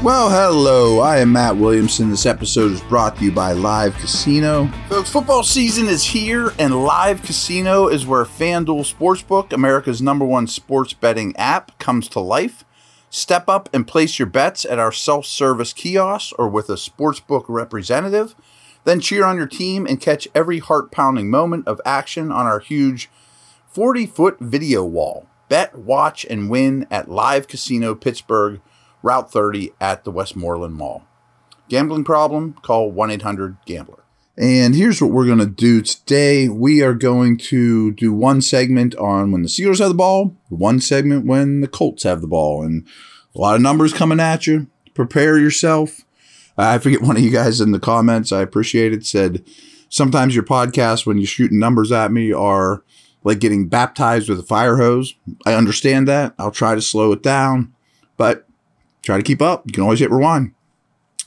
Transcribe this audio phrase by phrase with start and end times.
[0.00, 1.00] Well, hello.
[1.00, 2.08] I am Matt Williamson.
[2.08, 4.68] This episode is brought to you by Live Casino.
[4.88, 10.46] Folks, football season is here, and Live Casino is where FanDuel Sportsbook, America's number one
[10.46, 12.64] sports betting app, comes to life.
[13.10, 17.46] Step up and place your bets at our self service kiosk or with a sportsbook
[17.48, 18.36] representative.
[18.84, 22.60] Then cheer on your team and catch every heart pounding moment of action on our
[22.60, 23.10] huge
[23.66, 25.26] 40 foot video wall.
[25.48, 28.60] Bet, watch, and win at Live Casino Pittsburgh
[29.02, 31.04] Route 30 at the Westmoreland Mall.
[31.68, 32.54] Gambling problem?
[32.62, 34.04] Call 1 800 Gambler.
[34.36, 36.48] And here's what we're going to do today.
[36.48, 40.80] We are going to do one segment on when the Steelers have the ball, one
[40.80, 42.86] segment when the Colts have the ball, and
[43.34, 44.68] a lot of numbers coming at you.
[44.94, 46.04] Prepare yourself.
[46.56, 49.44] I forget one of you guys in the comments, I appreciate it, said
[49.88, 52.82] sometimes your podcast, when you're shooting numbers at me, are
[53.24, 55.14] like getting baptized with a fire hose.
[55.46, 56.34] I understand that.
[56.38, 57.74] I'll try to slow it down,
[58.16, 58.47] but
[59.08, 59.62] try to keep up.
[59.64, 60.52] You can always hit rewind.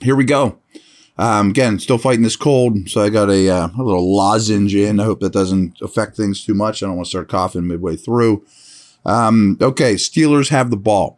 [0.01, 0.59] Here we go.
[1.17, 4.99] Um, again, still fighting this cold, so I got a, uh, a little lozenge in.
[4.99, 6.81] I hope that doesn't affect things too much.
[6.81, 8.45] I don't want to start coughing midway through.
[9.03, 11.17] Um, okay, Steelers have the ball.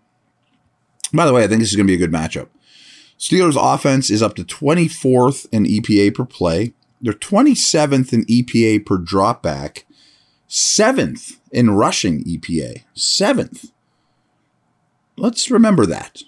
[1.14, 2.47] By the way, I think this is going to be a good matchup.
[3.20, 6.73] Steelers offense is up to 24th in EPA per play.
[7.02, 9.83] They're 27th in EPA per dropback,
[10.48, 13.71] seventh in rushing EPA, seventh.
[15.17, 16.23] Let's remember that.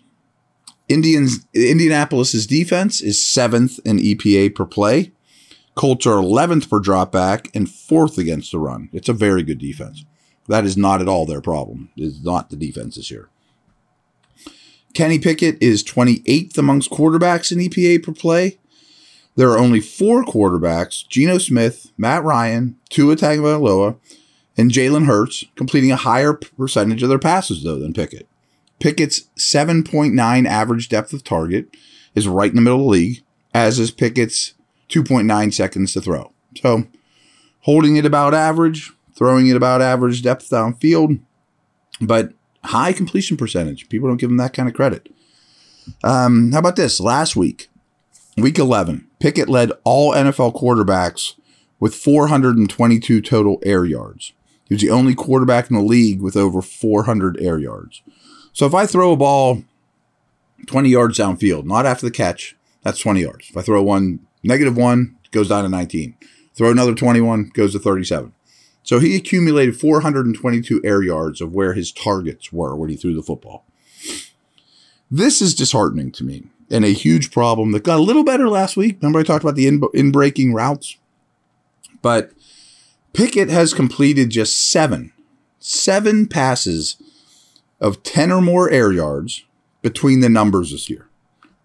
[0.87, 5.11] Indians Indianapolis's defense is seventh in EPA per play.
[5.73, 8.89] Colts are 11th per dropback and fourth against the run.
[8.93, 10.05] It's a very good defense.
[10.47, 11.89] That is not at all their problem.
[11.97, 13.29] It's not the defense this year.
[14.93, 18.57] Kenny Pickett is 28th amongst quarterbacks in EPA per play.
[19.35, 23.97] There are only four quarterbacks: Geno Smith, Matt Ryan, Tua Tagovailoa,
[24.55, 28.29] and Jalen Hurts, completing a higher percentage of their passes though than Pickett.
[28.79, 31.75] Pickett's 7.9 average depth of target
[32.13, 34.53] is right in the middle of the league, as is Pickett's
[34.89, 36.31] 2.9 seconds to throw.
[36.57, 36.85] So,
[37.61, 41.19] holding it about average, throwing it about average depth downfield,
[42.01, 43.89] but high completion percentage.
[43.89, 45.09] People don't give him that kind of credit.
[46.03, 46.99] Um, how about this?
[46.99, 47.69] Last week,
[48.37, 51.33] week 11, Pickett led all NFL quarterbacks
[51.79, 54.33] with 422 total air yards.
[54.67, 58.01] He was the only quarterback in the league with over 400 air yards.
[58.55, 59.63] So if I throw a ball
[60.65, 63.49] 20 yards downfield, not after the catch, that's 20 yards.
[63.49, 66.15] If I throw one negative one, it goes down to 19.
[66.55, 68.31] Throw another 21, goes to 37.
[68.81, 73.21] So he accumulated 422 air yards of where his targets were when he threw the
[73.21, 73.65] football.
[75.11, 78.77] This is disheartening to me and a huge problem that got a little better last
[78.77, 78.99] week.
[79.01, 80.95] Remember, I talked about the in, in breaking routes?
[82.01, 82.31] But
[83.11, 85.11] Pickett has completed just seven,
[85.59, 86.95] seven passes
[87.85, 89.45] of 10 or more air yards
[89.83, 91.07] between the numbers this year.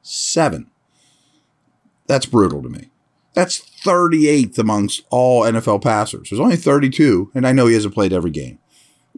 [0.03, 0.71] Seven.
[2.07, 2.91] That's brutal to me.
[3.33, 6.29] That's 38th amongst all NFL passers.
[6.29, 8.59] There's only 32, and I know he hasn't played every game.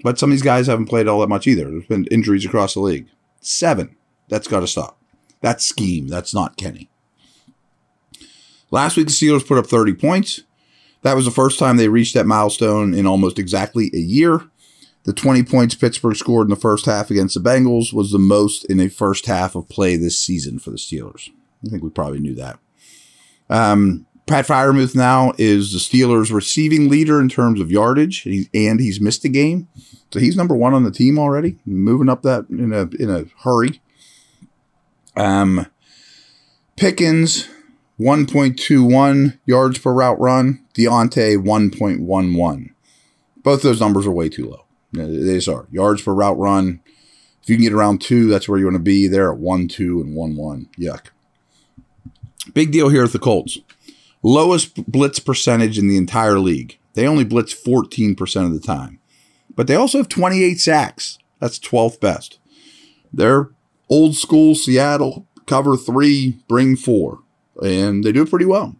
[0.05, 1.69] But some of these guys haven't played all that much either.
[1.69, 3.09] There's been injuries across the league.
[3.41, 3.97] Seven.
[4.29, 4.97] That's got to stop.
[5.41, 6.07] That's scheme.
[6.07, 6.89] That's not Kenny.
[8.71, 10.43] Last week, the Steelers put up 30 points.
[11.03, 14.49] That was the first time they reached that milestone in almost exactly a year.
[15.05, 18.65] The 20 points Pittsburgh scored in the first half against the Bengals was the most
[18.67, 21.29] in a first half of play this season for the Steelers.
[21.67, 22.59] I think we probably knew that.
[23.51, 29.01] Um, Pat Freiermuth now is the Steelers' receiving leader in terms of yardage, and he's
[29.01, 29.69] missed a game,
[30.13, 33.25] so he's number one on the team already, moving up that in a in a
[33.43, 33.83] hurry.
[35.17, 35.67] Um,
[36.77, 37.49] Pickens,
[37.97, 40.65] one point two one yards per route run.
[40.75, 42.75] Diontae, one point one one.
[43.43, 44.62] Both those numbers are way too low.
[44.93, 46.81] They just are yards per route run.
[47.43, 49.09] If you can get around two, that's where you want to be.
[49.09, 50.69] There at one, two, and one, one.
[50.79, 51.07] Yuck.
[52.55, 53.59] Big deal here with the Colts.
[54.23, 56.79] Lowest blitz percentage in the entire league.
[56.95, 59.01] They only blitz 14% of the time.
[59.55, 61.19] But they also have 28 sacks.
[61.41, 62.39] That's 12th best.
[63.13, 63.51] They're
[63.89, 67.21] old school Seattle cover three, bring four.
[67.63, 68.77] and they do it pretty well.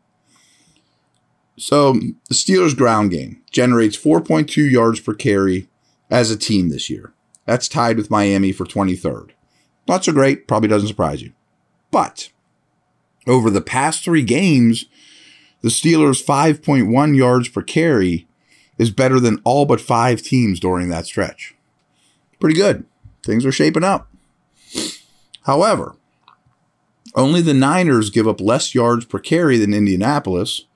[1.59, 5.69] So the Steelers' ground game generates 4.2 yards per carry
[6.13, 7.13] as a team this year.
[7.47, 9.31] That's tied with Miami for 23rd.
[9.89, 11.33] Not so great, probably doesn't surprise you.
[11.91, 12.31] But
[13.27, 14.85] over the past three games,
[15.63, 18.29] the Steelers' 5.1 yards per carry
[18.79, 21.55] is better than all but five teams during that stretch.
[22.39, 22.85] Pretty good.
[23.25, 24.09] Things are shaping up.
[25.45, 25.97] However,
[27.15, 30.67] only the Niners give up less yards per carry than Indianapolis,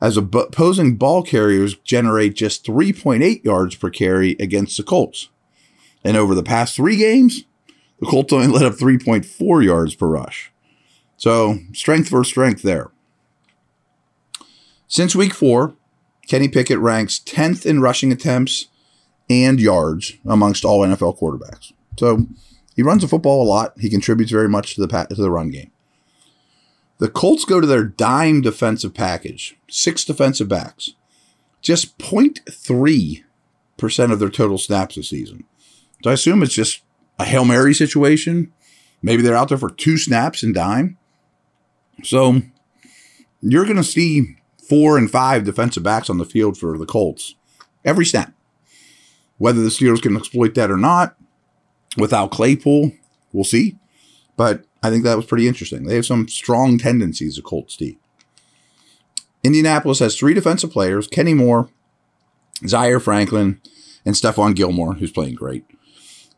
[0.00, 5.30] as opposing ball carriers generate just 3.8 yards per carry against the Colts.
[6.04, 7.44] And over the past three games,
[8.00, 10.52] the Colts only let up 3.4 yards per rush.
[11.16, 12.90] So, strength for strength there.
[14.86, 15.74] Since week four,
[16.28, 18.66] Kenny Pickett ranks 10th in rushing attempts
[19.30, 21.72] and yards amongst all NFL quarterbacks.
[21.98, 22.26] So,
[22.74, 23.72] he runs the football a lot.
[23.80, 25.70] He contributes very much to the to the run game.
[26.98, 30.94] The Colts go to their dime defensive package, six defensive backs,
[31.60, 35.44] just 0.3% of their total snaps this season.
[36.02, 36.82] So I assume it's just
[37.18, 38.52] a Hail Mary situation.
[39.02, 40.96] Maybe they're out there for two snaps and dime.
[42.02, 42.42] So
[43.40, 44.36] you're going to see
[44.68, 47.34] four and five defensive backs on the field for the Colts
[47.84, 48.32] every snap.
[49.38, 51.16] Whether the Steelers can exploit that or not,
[51.96, 52.92] without Claypool,
[53.32, 53.76] we'll see.
[54.36, 55.84] But I think that was pretty interesting.
[55.84, 57.98] They have some strong tendencies, of Colts D.
[59.42, 61.68] Indianapolis has three defensive players Kenny Moore,
[62.68, 63.60] Zaire Franklin,
[64.04, 65.64] and Stephon Gilmore, who's playing great,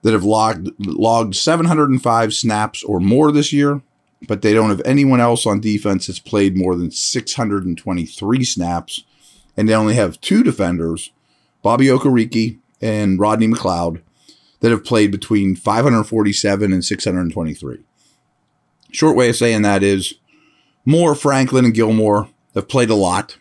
[0.02, 3.82] that have logged, logged 705 snaps or more this year,
[4.26, 9.04] but they don't have anyone else on defense that's played more than 623 snaps.
[9.58, 11.10] And they only have two defenders,
[11.62, 14.00] Bobby Okereke and Rodney McLeod,
[14.60, 17.84] that have played between 547 and 623.
[18.90, 20.14] Short way of saying that is
[20.84, 23.38] Moore, Franklin, and Gilmore have played a lot.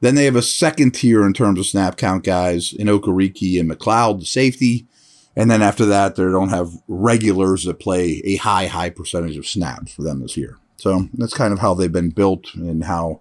[0.00, 3.70] Then they have a second tier in terms of snap count guys in Okereke and
[3.70, 4.86] McLeod, the safety.
[5.34, 9.46] And then after that, they don't have regulars that play a high, high percentage of
[9.46, 10.58] snaps for them this year.
[10.76, 13.20] So that's kind of how they've been built and how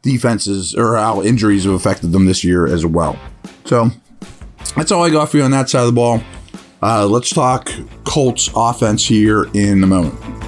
[0.00, 3.18] defenses or how injuries have affected them this year as well.
[3.66, 3.90] So
[4.74, 6.22] that's all I got for you on that side of the ball.
[6.82, 7.70] Uh, let's talk
[8.04, 10.41] Colts offense here in a moment.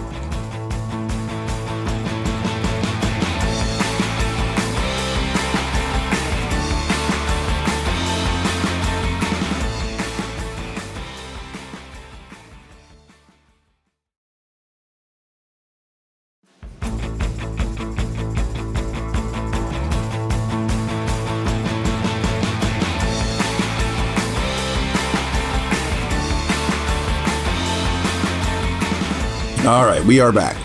[29.67, 30.59] All right, we are back.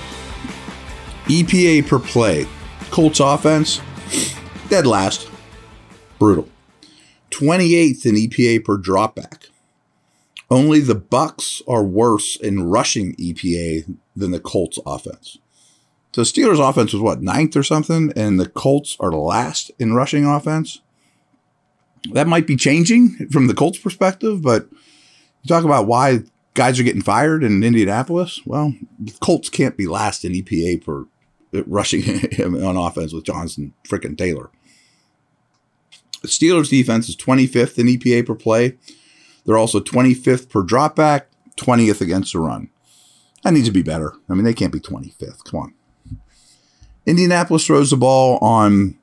[1.28, 2.46] EPA per play.
[2.92, 3.80] Colts offense,
[4.68, 5.30] dead last.
[6.20, 6.50] Brutal.
[7.32, 9.48] 28th in EPA per dropback.
[10.52, 15.38] Only the Bucs are worse in rushing EPA than the Colts offense.
[16.12, 20.26] So Steelers offense was what, ninth or something, and the Colts are last in rushing
[20.26, 20.82] offense.
[22.12, 24.68] That might be changing from the Colts perspective, but
[25.44, 26.24] you talk about why
[26.54, 28.42] guys are getting fired in Indianapolis.
[28.46, 28.74] Well,
[29.20, 31.08] Colts can't be last in EPA for
[31.54, 32.02] uh, rushing
[32.32, 34.50] him on offense with Jonathan freaking Taylor.
[36.22, 38.78] The Steelers defense is 25th in EPA per play.
[39.46, 41.24] They're also 25th per dropback,
[41.56, 42.70] 20th against the run.
[43.44, 44.14] That needs to be better.
[44.30, 45.46] I mean, they can't be 25th.
[45.46, 45.74] Come on.
[47.06, 48.98] Indianapolis throws the ball on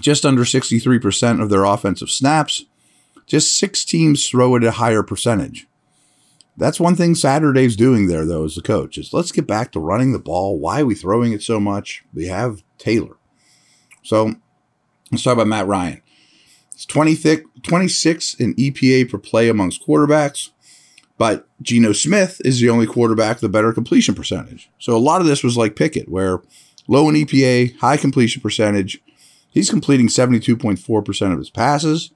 [0.00, 2.66] just under 63% of their offensive snaps.
[3.26, 5.66] Just six teams throw it at a higher percentage.
[6.56, 9.80] That's one thing Saturday's doing there, though, as the coach, is let's get back to
[9.80, 10.58] running the ball.
[10.58, 12.04] Why are we throwing it so much?
[12.14, 13.16] We have Taylor.
[14.02, 14.34] So
[15.10, 16.00] let's talk about Matt Ryan.
[16.72, 20.50] It's 20 thick, 26 in EPA per play amongst quarterbacks,
[21.18, 24.70] but Geno Smith is the only quarterback with a better completion percentage.
[24.78, 26.40] So a lot of this was like Pickett, where
[26.88, 29.00] low in EPA, high completion percentage.
[29.50, 32.10] He's completing 72.4% of his passes.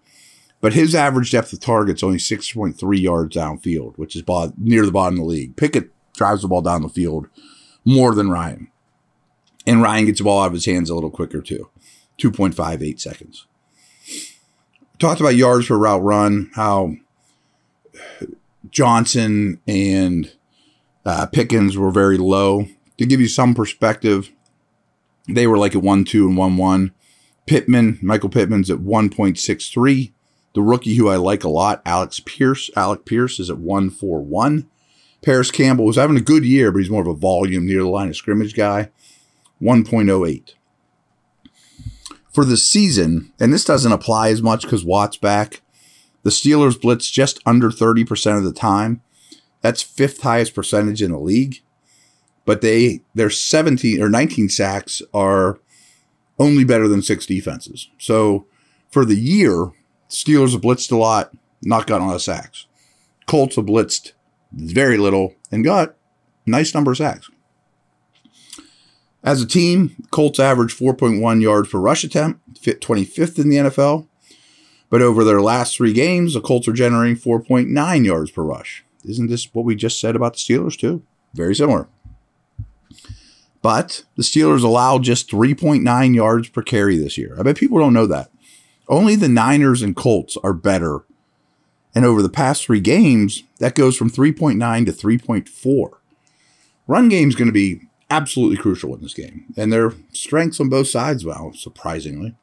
[0.61, 4.25] But his average depth of target is only 6.3 yards downfield, which is
[4.57, 5.57] near the bottom of the league.
[5.57, 7.29] Pickett drives the ball down the field
[7.85, 8.69] more than Ryan.
[9.67, 11.71] And Ryan gets the ball out of his hands a little quicker too
[12.19, 13.47] 2.58 seconds.
[14.99, 16.97] Talked about yards per route run, how
[18.71, 20.33] Johnson and
[21.05, 22.67] uh, Pickens were very low.
[22.99, 24.33] To give you some perspective,
[25.29, 26.93] they were like at 1 2 and 1 1.
[27.47, 30.13] Pittman, Michael Pittman's at 1.63.
[30.59, 32.69] The rookie who I like a lot, Alex Pierce.
[32.75, 34.69] Alec Pierce is at 141.
[35.23, 37.89] Parris Campbell was having a good year, but he's more of a volume near the
[37.89, 38.91] line of scrimmage guy.
[39.63, 40.55] 1.08.
[42.33, 45.63] For the season, and this doesn't apply as much because Watt's back,
[46.25, 49.01] the Steelers blitz just under 30% of the time.
[49.61, 51.63] That's fifth highest percentage in the league.
[52.45, 55.61] But they their 17 or 19 sacks are
[56.37, 57.91] only better than six defenses.
[57.97, 58.47] So
[58.91, 59.71] for the year,
[60.09, 62.67] Steelers have blitzed a lot, not gotten a lot of sacks.
[63.27, 64.13] Colts have blitzed
[64.53, 65.95] very little and got
[66.47, 67.31] nice number of sacks.
[69.23, 74.07] As a team, Colts average 4.1 yards per rush attempt, fit 25th in the NFL.
[74.91, 78.85] But over their last three games, the Colts are generating 4.9 yards per rush.
[79.05, 81.03] Isn't this what we just said about the Steelers, too?
[81.35, 81.89] Very similar.
[83.61, 87.37] But the Steelers allowed just 3.9 yards per carry this year.
[87.39, 88.31] I bet people don't know that.
[88.89, 91.01] Only the Niners and Colts are better.
[91.95, 95.91] And over the past three games, that goes from 3.9 to 3.4.
[96.87, 99.45] Run game is going to be absolutely crucial in this game.
[99.57, 102.35] And their strengths on both sides, well, surprisingly.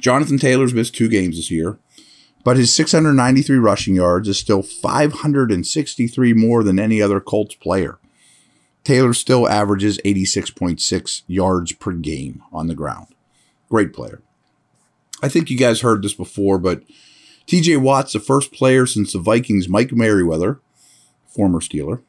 [0.00, 1.78] Jonathan Taylor's missed two games this year,
[2.44, 7.98] but his 693 rushing yards is still 563 more than any other Colts player.
[8.84, 13.08] Taylor still averages 86.6 yards per game on the ground.
[13.68, 14.22] Great player.
[15.22, 16.82] I think you guys heard this before, but
[17.46, 20.60] TJ Watt's the first player since the Vikings' Mike Merriweather,
[21.26, 22.02] former Steeler,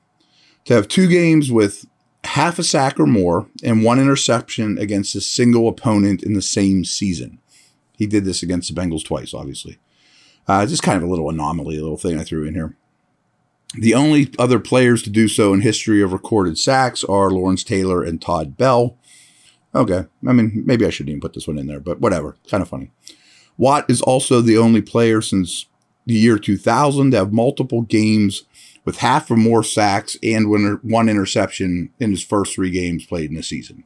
[0.65, 1.85] to have two games with
[2.23, 6.85] half a sack or more and one interception against a single opponent in the same
[6.85, 7.39] season.
[7.97, 9.77] He did this against the Bengals twice, obviously.
[10.47, 12.75] Uh, just kind of a little anomaly, a little thing I threw in here.
[13.75, 18.03] The only other players to do so in history of recorded sacks are Lawrence Taylor
[18.03, 18.97] and Todd Bell.
[19.75, 22.37] Okay, I mean, maybe I shouldn't even put this one in there, but whatever.
[22.49, 22.91] Kind of funny.
[23.57, 25.65] Watt is also the only player since
[26.05, 28.43] the year 2000 to have multiple games
[28.85, 33.35] with half or more sacks and one interception in his first three games played in
[33.35, 33.83] the season.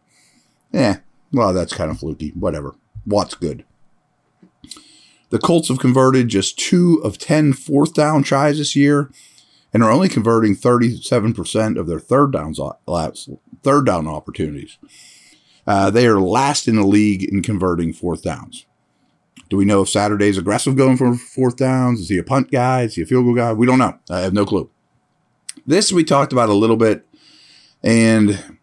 [0.74, 0.96] Eh,
[1.32, 2.30] well, that's kind of fluky.
[2.30, 2.76] Whatever.
[3.06, 3.64] Watt's good.
[5.30, 9.12] The Colts have converted just two of 10 fourth down tries this year
[9.74, 12.60] and are only converting 37% of their third downs
[13.62, 14.78] third down opportunities.
[15.68, 18.66] Uh, they are last in the league in converting fourth downs.
[19.50, 22.00] Do we know if Saturday's aggressive going for fourth downs?
[22.00, 22.84] Is he a punt guy?
[22.84, 23.54] Is he a field goal guy?
[23.54, 23.98] We don't know.
[24.10, 24.70] I have no clue.
[25.66, 27.06] This we talked about a little bit
[27.84, 28.58] and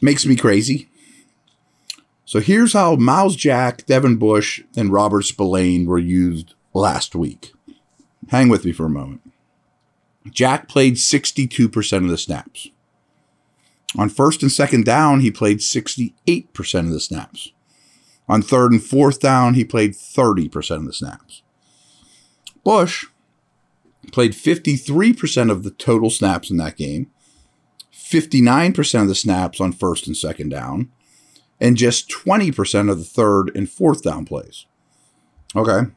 [0.00, 0.88] makes me crazy.
[2.24, 7.52] So here's how Myles Jack, Devin Bush, and Robert Spillane were used last week.
[8.28, 9.22] Hang with me for a moment.
[10.30, 12.70] Jack played 62% of the snaps.
[13.96, 17.52] On first and second down, he played 68% of the snaps.
[18.28, 21.42] On third and fourth down, he played 30% of the snaps.
[22.64, 23.06] Bush
[24.12, 27.10] played 53% of the total snaps in that game,
[27.92, 30.90] 59% of the snaps on first and second down,
[31.60, 34.66] and just 20% of the third and fourth down plays.
[35.56, 35.90] Okay.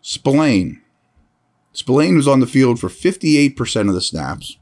[0.00, 0.80] Spillane
[1.72, 4.58] Spillane was on the field for 58% of the snaps,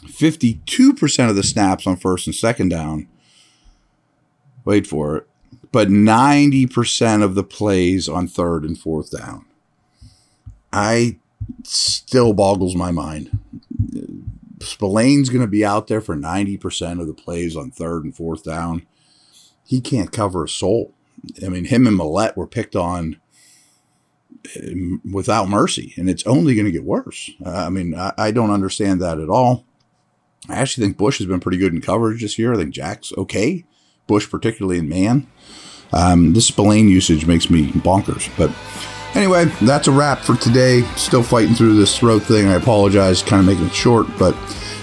[0.00, 3.08] 52% of the snaps on first and second down.
[4.64, 5.28] Wait for it.
[5.70, 9.44] But 90% of the plays on third and fourth down.
[10.72, 11.18] I
[11.62, 13.38] still boggles my mind.
[14.58, 18.44] Spillane's going to be out there for 90% of the plays on third and fourth
[18.44, 18.86] down.
[19.64, 20.94] He can't cover a soul.
[21.44, 23.20] I mean, him and Millette were picked on
[24.56, 24.74] eh,
[25.10, 27.30] without mercy, and it's only going to get worse.
[27.44, 29.64] Uh, I mean, I, I, don't understand that at all.
[30.48, 32.54] I actually think Bush has been pretty good in coverage this year.
[32.54, 33.64] I think Jack's okay.
[34.06, 35.26] Bush, particularly in man.
[35.92, 38.30] Um, this Spillane usage makes me bonkers.
[38.36, 38.50] But
[39.14, 40.82] anyway, that's a wrap for today.
[40.96, 42.48] Still fighting through this throat thing.
[42.48, 44.36] I apologize, kind of making it short, but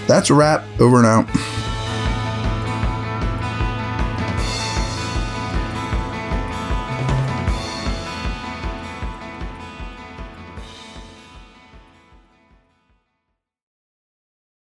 [0.07, 0.63] that's a wrap.
[0.79, 1.64] Over and out.